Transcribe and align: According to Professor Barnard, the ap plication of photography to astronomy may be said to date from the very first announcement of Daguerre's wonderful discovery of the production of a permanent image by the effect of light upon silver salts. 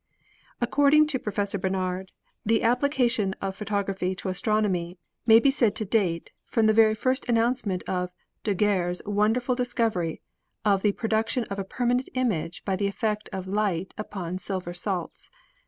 According 0.59 1.05
to 1.13 1.19
Professor 1.19 1.59
Barnard, 1.59 2.11
the 2.43 2.63
ap 2.63 2.79
plication 2.81 3.35
of 3.39 3.55
photography 3.55 4.15
to 4.15 4.29
astronomy 4.29 4.97
may 5.27 5.39
be 5.39 5.51
said 5.51 5.75
to 5.75 5.85
date 5.85 6.31
from 6.47 6.65
the 6.65 6.73
very 6.73 6.95
first 6.95 7.23
announcement 7.29 7.83
of 7.87 8.15
Daguerre's 8.43 9.03
wonderful 9.05 9.53
discovery 9.53 10.23
of 10.65 10.81
the 10.81 10.93
production 10.93 11.43
of 11.51 11.59
a 11.59 11.63
permanent 11.63 12.09
image 12.15 12.65
by 12.65 12.75
the 12.75 12.87
effect 12.87 13.29
of 13.31 13.45
light 13.45 13.93
upon 13.95 14.39
silver 14.39 14.73
salts. 14.73 15.29